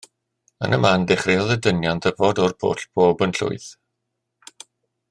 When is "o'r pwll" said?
2.47-2.89